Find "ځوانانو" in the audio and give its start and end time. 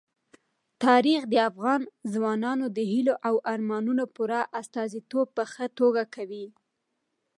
2.13-2.65